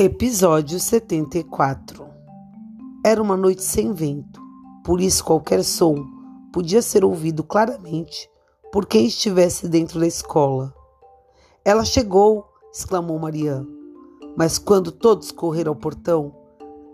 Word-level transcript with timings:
Episódio 0.00 0.78
74 0.78 2.06
Era 3.04 3.20
uma 3.20 3.36
noite 3.36 3.64
sem 3.64 3.92
vento, 3.92 4.40
por 4.84 5.00
isso 5.00 5.24
qualquer 5.24 5.64
som 5.64 6.06
podia 6.52 6.80
ser 6.80 7.04
ouvido 7.04 7.42
claramente 7.42 8.30
por 8.70 8.86
quem 8.86 9.06
estivesse 9.06 9.66
dentro 9.66 9.98
da 9.98 10.06
escola. 10.06 10.72
Ela 11.64 11.84
chegou, 11.84 12.46
exclamou 12.72 13.18
Marianne. 13.18 13.66
Mas 14.36 14.56
quando 14.56 14.92
todos 14.92 15.32
correram 15.32 15.72
ao 15.72 15.76
portão, 15.76 16.32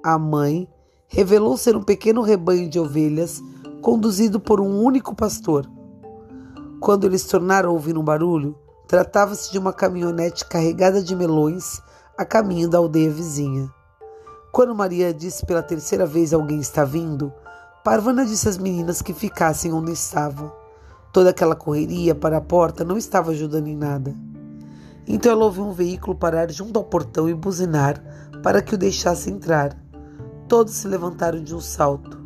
a 0.02 0.18
mãe 0.18 0.66
revelou 1.06 1.58
ser 1.58 1.76
um 1.76 1.82
pequeno 1.82 2.22
rebanho 2.22 2.70
de 2.70 2.80
ovelhas 2.80 3.38
conduzido 3.82 4.40
por 4.40 4.62
um 4.62 4.82
único 4.82 5.14
pastor. 5.14 5.70
Quando 6.80 7.04
eles 7.04 7.26
tornaram 7.26 7.68
a 7.68 7.72
ouvir 7.74 7.98
um 7.98 8.02
barulho, 8.02 8.58
tratava-se 8.88 9.52
de 9.52 9.58
uma 9.58 9.74
caminhonete 9.74 10.46
carregada 10.46 11.02
de 11.02 11.14
melões 11.14 11.82
a 12.16 12.24
caminho 12.24 12.68
da 12.68 12.78
aldeia 12.78 13.10
vizinha. 13.10 13.68
Quando 14.52 14.74
Maria 14.74 15.12
disse 15.12 15.44
pela 15.44 15.62
terceira 15.62 16.06
vez 16.06 16.32
alguém 16.32 16.60
está 16.60 16.84
vindo, 16.84 17.32
Parvana 17.82 18.24
disse 18.24 18.48
às 18.48 18.56
meninas 18.56 19.02
que 19.02 19.12
ficassem 19.12 19.72
onde 19.72 19.90
estavam. 19.90 20.52
Toda 21.12 21.30
aquela 21.30 21.56
correria 21.56 22.14
para 22.14 22.36
a 22.36 22.40
porta 22.40 22.84
não 22.84 22.96
estava 22.96 23.32
ajudando 23.32 23.66
em 23.66 23.76
nada. 23.76 24.14
Então 25.08 25.32
ela 25.32 25.44
ouviu 25.44 25.64
um 25.64 25.72
veículo 25.72 26.16
parar 26.16 26.50
junto 26.52 26.78
ao 26.78 26.84
portão 26.84 27.28
e 27.28 27.34
buzinar 27.34 28.00
para 28.44 28.62
que 28.62 28.74
o 28.74 28.78
deixasse 28.78 29.28
entrar. 29.28 29.76
Todos 30.46 30.74
se 30.74 30.86
levantaram 30.86 31.42
de 31.42 31.52
um 31.52 31.60
salto. 31.60 32.22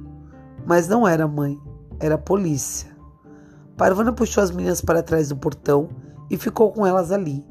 Mas 0.67 0.87
não 0.87 1.09
era 1.09 1.25
a 1.25 1.29
mãe, 1.29 1.59
era 1.99 2.17
a 2.17 2.19
polícia. 2.19 2.95
Parvana 3.75 4.13
puxou 4.13 4.45
as 4.45 4.51
meninas 4.51 4.83
para 4.83 5.03
trás 5.03 5.31
do 5.31 5.37
portão 5.37 5.89
e 6.31 6.37
ficou 6.37 6.73
com 6.73 6.87
elas 6.87 7.11
ali. 7.11 7.43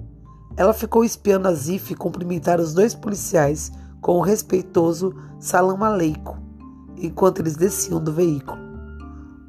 Ela 0.57 0.73
ficou 0.73 1.05
espiando 1.05 1.47
a 1.47 1.53
Zif 1.53 1.94
cumprimentar 1.94 2.59
os 2.59 2.73
dois 2.73 2.95
policiais 2.95 3.72
com 4.02 4.17
o 4.17 4.22
respeitoso 4.22 5.13
salam 5.39 5.83
aleico, 5.83 6.36
enquanto 6.97 7.39
eles 7.39 7.55
desciam 7.55 8.03
do 8.03 8.11
veículo. 8.11 8.59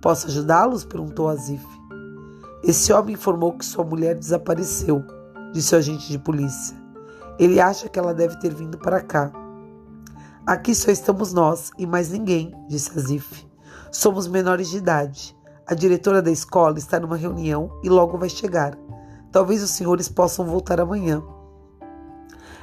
Posso 0.02 0.26
ajudá-los? 0.26 0.84
perguntou 0.84 1.30
a 1.30 1.34
Zif. 1.34 1.64
Esse 2.62 2.92
homem 2.92 3.14
informou 3.14 3.54
que 3.54 3.64
sua 3.64 3.84
mulher 3.84 4.16
desapareceu, 4.16 5.02
disse 5.54 5.74
o 5.74 5.78
agente 5.78 6.08
de 6.10 6.18
polícia. 6.18 6.76
Ele 7.38 7.58
acha 7.58 7.88
que 7.88 7.98
ela 7.98 8.12
deve 8.12 8.38
ter 8.38 8.52
vindo 8.54 8.76
para 8.76 9.00
cá. 9.00 9.32
Aqui 10.46 10.74
só 10.74 10.90
estamos 10.90 11.32
nós 11.32 11.70
e 11.78 11.86
mais 11.86 12.10
ninguém, 12.10 12.52
disse 12.68 12.90
a 12.98 13.00
Zif. 13.00 13.46
Somos 13.90 14.26
menores 14.26 14.68
de 14.68 14.76
idade. 14.76 15.34
A 15.66 15.72
diretora 15.74 16.20
da 16.20 16.30
escola 16.30 16.78
está 16.78 17.00
numa 17.00 17.16
reunião 17.16 17.70
e 17.82 17.88
logo 17.88 18.18
vai 18.18 18.28
chegar. 18.28 18.76
Talvez 19.30 19.62
os 19.62 19.70
senhores 19.70 20.08
possam 20.08 20.46
voltar 20.46 20.80
amanhã. 20.80 21.22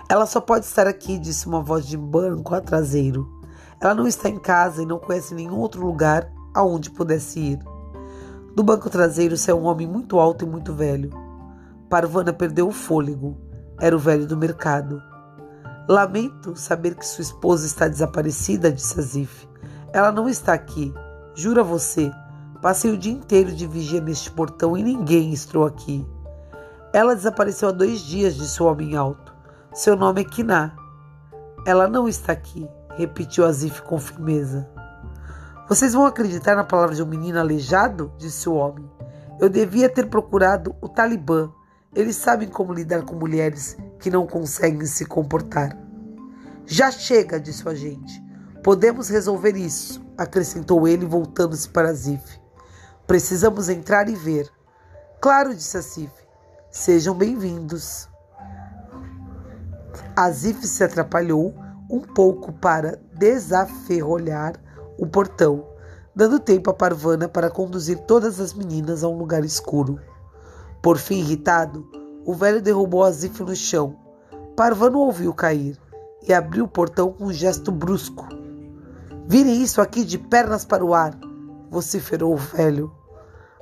Ela 0.09 0.25
só 0.25 0.39
pode 0.39 0.66
estar 0.66 0.88
aqui, 0.88 1.17
disse 1.17 1.47
uma 1.47 1.61
voz 1.61 1.85
de 1.85 1.97
banco 1.97 2.53
a 2.53 2.61
traseiro. 2.61 3.27
Ela 3.81 3.94
não 3.94 4.07
está 4.07 4.30
em 4.30 4.38
casa 4.38 4.83
e 4.83 4.85
não 4.85 4.99
conhece 4.99 5.33
nenhum 5.33 5.59
outro 5.59 5.85
lugar 5.85 6.31
aonde 6.53 6.91
pudesse 6.91 7.39
ir. 7.39 7.59
Do 8.55 8.63
banco 8.63 8.89
traseiro 8.89 9.35
saiu 9.35 9.57
um 9.57 9.66
homem 9.66 9.85
muito 9.85 10.19
alto 10.19 10.45
e 10.45 10.47
muito 10.47 10.73
velho. 10.73 11.09
Parvana 11.89 12.31
perdeu 12.31 12.67
o 12.67 12.72
fôlego. 12.72 13.38
Era 13.79 13.95
o 13.95 14.00
velho 14.00 14.25
do 14.25 14.38
mercado. 14.38 15.02
Lamento 15.88 16.55
saber 16.55 16.95
que 16.95 17.05
sua 17.05 17.22
esposa 17.22 17.66
está 17.66 17.88
desaparecida, 17.88 18.72
disse 18.72 19.00
Azif. 19.00 19.47
Ela 19.91 20.11
não 20.11 20.29
está 20.29 20.53
aqui. 20.53 20.94
Jura 21.35 21.63
você. 21.63 22.11
Passei 22.61 22.91
o 22.91 22.97
dia 22.97 23.11
inteiro 23.11 23.52
de 23.52 23.67
vigia 23.67 24.02
neste 24.02 24.31
portão 24.31 24.77
e 24.77 24.81
ninguém 24.81 25.33
entrou 25.33 25.66
aqui. 25.66 26.05
Ela 26.95 27.13
desapareceu 27.13 27.67
há 27.67 27.71
dois 27.73 27.99
dias, 27.99 28.35
disse 28.35 28.63
o 28.63 28.67
homem 28.67 28.95
alto. 28.95 29.35
Seu 29.73 29.97
nome 29.97 30.21
é 30.21 30.23
Kiná. 30.23 30.73
Ela 31.67 31.89
não 31.89 32.07
está 32.07 32.31
aqui, 32.31 32.65
repetiu 32.95 33.45
Azif 33.45 33.81
com 33.81 34.00
firmeza. 34.00 34.66
Vocês 35.67 35.91
vão 35.91 36.06
acreditar 36.06 36.56
na 36.56 36.63
palavra 36.63 36.95
de 36.95 37.03
um 37.03 37.06
menino 37.06 37.38
aleijado? 37.38 38.13
disse 38.17 38.47
o 38.47 38.53
homem. 38.53 38.89
Eu 39.41 39.50
devia 39.50 39.89
ter 39.89 40.06
procurado 40.09 40.73
o 40.79 40.88
Talibã. 40.88 41.51
Eles 41.94 42.16
sabem 42.16 42.47
como 42.47 42.72
lidar 42.72 43.01
com 43.01 43.16
mulheres 43.16 43.75
que 44.00 44.09
não 44.09 44.25
conseguem 44.25 44.85
se 44.85 45.06
comportar. 45.06 45.77
Já 46.66 46.91
chega, 46.91 47.41
disse 47.41 47.66
o 47.66 47.69
agente. 47.69 48.23
Podemos 48.63 49.09
resolver 49.09 49.57
isso, 49.57 50.01
acrescentou 50.17 50.88
ele, 50.88 51.06
voltando-se 51.06 51.67
para 51.67 51.89
Azif. 51.89 52.39
Precisamos 53.06 53.67
entrar 53.67 54.07
e 54.07 54.16
ver. 54.16 54.50
Claro, 55.19 55.53
disse 55.53 55.75
Azif. 55.75 56.25
Sejam 56.78 57.16
bem-vindos. 57.16 58.09
Azif 60.13 60.68
se 60.68 60.84
atrapalhou 60.84 61.56
um 61.90 62.02
pouco 62.02 62.52
para 62.52 63.00
desaferrolhar 63.13 64.56
o 65.00 65.08
portão, 65.08 65.66
dando 66.13 66.38
tempo 66.38 66.69
a 66.69 66.74
Parvana 66.74 67.30
para 67.30 67.50
conduzir 67.50 68.00
todas 68.00 68.41
as 68.41 68.53
meninas 68.53 69.06
a 69.06 69.08
um 69.08 69.18
lugar 69.18 69.46
escuro. 69.46 70.02
Por 70.81 70.97
fim, 70.97 71.19
irritado, 71.19 71.90
o 72.25 72.34
velho 72.34 72.62
derrubou 72.62 73.06
Azif 73.06 73.42
no 73.42 73.56
chão. 73.56 73.96
Parvana 74.53 74.97
o 74.97 75.06
ouviu 75.06 75.34
cair 75.34 75.80
e 76.28 76.34
abriu 76.34 76.66
o 76.66 76.69
portão 76.69 77.13
com 77.13 77.28
um 77.28 77.34
gesto 77.34 77.72
brusco. 77.72 78.28
Virem 79.25 79.63
isso 79.63 79.80
aqui 79.80 80.03
de 80.03 80.18
pernas 80.18 80.66
para 80.66 80.84
o 80.84 80.94
ar, 80.94 81.18
vociferou 81.72 82.34
o 82.34 82.38
velho. 82.38 82.94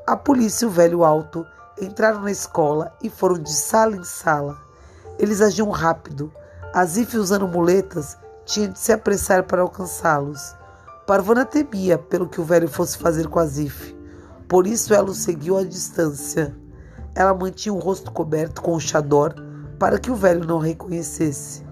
A 0.07 0.18
polícia 0.18 0.66
e 0.66 0.68
o 0.68 0.72
velho 0.72 1.03
alto 1.03 1.45
entraram 1.81 2.22
na 2.22 2.31
escola 2.31 2.95
e 3.01 3.09
foram 3.09 3.38
de 3.38 3.51
sala 3.51 3.95
em 3.95 4.03
sala. 4.03 4.57
Eles 5.17 5.41
agiam 5.41 5.69
rápido. 5.69 6.31
Azif, 6.73 7.17
usando 7.17 7.47
muletas, 7.47 8.17
tinha 8.45 8.67
de 8.67 8.79
se 8.79 8.91
apressar 8.91 9.44
para 9.44 9.61
alcançá-los. 9.61 10.56
Parvana 11.06 11.45
temia 11.45 11.97
pelo 11.97 12.28
que 12.28 12.41
o 12.41 12.44
velho 12.44 12.67
fosse 12.67 12.97
fazer 12.97 13.28
com 13.28 13.39
Azif. 13.39 13.95
Por 14.47 14.67
isso 14.67 14.94
ela 14.94 15.09
o 15.09 15.16
seguiu 15.16 15.57
à 15.57 15.63
distância. 15.63 16.56
Ela 17.16 17.33
mantinha 17.33 17.73
o 17.73 17.79
rosto 17.79 18.12
coberto 18.12 18.62
com 18.62 18.73
o 18.75 18.79
chador 18.79 19.35
para 19.78 20.00
que 20.00 20.09
o 20.09 20.16
velho 20.16 20.45
não 20.45 20.59
reconhecesse. 20.59 21.63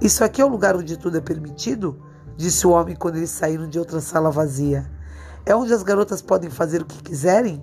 Isso 0.00 0.24
aqui 0.24 0.42
é 0.42 0.44
o 0.44 0.48
lugar 0.48 0.76
onde 0.76 0.96
tudo 0.96 1.16
é 1.16 1.20
permitido? 1.20 1.98
Disse 2.36 2.66
o 2.66 2.70
homem 2.70 2.96
quando 2.96 3.16
eles 3.16 3.30
saíram 3.30 3.68
de 3.68 3.78
outra 3.78 4.00
sala 4.00 4.30
vazia. 4.30 4.90
É 5.46 5.54
onde 5.54 5.72
as 5.72 5.82
garotas 5.82 6.20
podem 6.20 6.50
fazer 6.50 6.82
o 6.82 6.86
que 6.86 7.02
quiserem? 7.02 7.62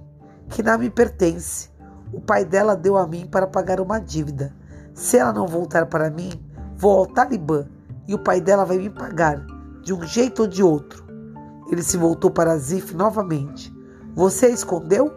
Que 0.51 0.62
não 0.62 0.78
me 0.78 0.89
pertence. 0.89 1.69
O 2.13 2.19
pai 2.19 2.44
dela 2.44 2.75
deu 2.75 2.97
a 2.97 3.07
mim 3.07 3.25
para 3.25 3.47
pagar 3.47 3.79
uma 3.79 4.00
dívida. 4.00 4.53
Se 4.94 5.17
ela 5.17 5.31
não 5.31 5.47
voltar 5.47 5.85
para 5.85 6.12
mim, 6.12 6.31
vou 6.75 7.00
ao 7.00 7.07
Talibã 7.07 7.66
e 8.07 8.13
o 8.13 8.19
pai 8.19 8.41
dela 8.41 8.66
vai 8.66 8.78
me 8.78 8.89
pagar, 8.89 9.45
de 9.81 9.94
um 9.94 10.03
jeito 10.03 10.41
ou 10.41 10.47
de 10.47 10.62
outro. 10.62 11.06
Ele 11.72 11.81
se 11.81 11.95
voltou 11.95 12.29
para 12.29 12.57
Zif 12.57 12.94
novamente. 12.94 13.73
Você 14.13 14.47
a 14.47 14.50
escondeu? 14.50 15.09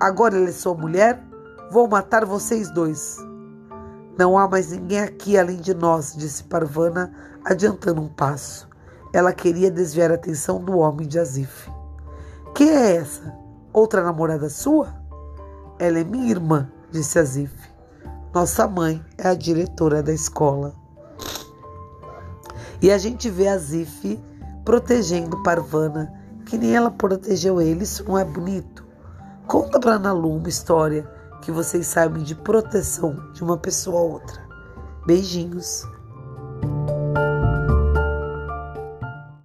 Agora 0.00 0.36
ela 0.36 0.48
é 0.48 0.52
sua 0.52 0.74
mulher? 0.74 1.24
Vou 1.70 1.88
matar 1.88 2.24
vocês 2.24 2.68
dois. 2.72 3.16
Não 4.18 4.36
há 4.36 4.48
mais 4.48 4.72
ninguém 4.72 4.98
aqui 4.98 5.38
além 5.38 5.58
de 5.58 5.72
nós, 5.72 6.14
disse 6.16 6.42
Parvana, 6.42 7.12
adiantando 7.44 8.02
um 8.02 8.08
passo. 8.08 8.68
Ela 9.12 9.32
queria 9.32 9.70
desviar 9.70 10.10
a 10.10 10.14
atenção 10.14 10.60
do 10.60 10.78
homem 10.78 11.06
de 11.06 11.18
Azif. 11.18 11.70
Quem 12.54 12.70
é 12.70 12.96
essa? 12.96 13.39
Outra 13.72 14.02
namorada 14.02 14.50
sua? 14.50 14.94
Ela 15.78 16.00
é 16.00 16.04
minha 16.04 16.30
irmã, 16.30 16.68
disse 16.90 17.18
Azif. 17.18 17.52
Nossa 18.34 18.66
mãe 18.66 19.04
é 19.16 19.28
a 19.28 19.34
diretora 19.34 20.02
da 20.02 20.12
escola. 20.12 20.74
E 22.82 22.90
a 22.90 22.98
gente 22.98 23.30
vê 23.30 23.48
Azif 23.48 24.18
protegendo 24.64 25.42
Parvana, 25.42 26.12
que 26.46 26.58
nem 26.58 26.74
ela 26.74 26.90
protegeu 26.90 27.60
ele. 27.60 27.84
Isso 27.84 28.04
não 28.04 28.18
é 28.18 28.24
bonito? 28.24 28.84
Conta 29.46 29.78
para 29.78 29.98
Nalu 29.98 30.36
uma 30.36 30.48
história 30.48 31.08
que 31.42 31.50
vocês 31.50 31.86
sabem 31.86 32.22
de 32.22 32.34
proteção 32.34 33.32
de 33.32 33.42
uma 33.42 33.56
pessoa 33.56 34.00
a 34.00 34.02
outra. 34.02 34.40
Beijinhos. 35.06 35.86